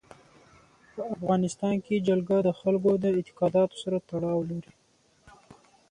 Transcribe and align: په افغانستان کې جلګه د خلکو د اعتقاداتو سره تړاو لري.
په 0.93 1.01
افغانستان 1.15 1.75
کې 1.85 2.03
جلګه 2.07 2.37
د 2.43 2.49
خلکو 2.59 2.91
د 3.03 3.05
اعتقاداتو 3.17 3.75
سره 3.83 3.97
تړاو 4.09 4.39
لري. 4.49 4.73